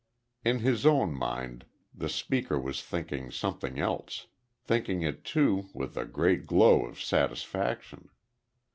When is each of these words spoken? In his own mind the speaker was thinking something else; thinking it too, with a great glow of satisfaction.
In 0.43 0.57
his 0.61 0.83
own 0.83 1.13
mind 1.13 1.67
the 1.93 2.09
speaker 2.09 2.59
was 2.59 2.81
thinking 2.83 3.29
something 3.29 3.77
else; 3.79 4.25
thinking 4.65 5.03
it 5.03 5.23
too, 5.23 5.69
with 5.75 5.95
a 5.95 6.05
great 6.05 6.47
glow 6.47 6.85
of 6.87 6.99
satisfaction. 6.99 8.09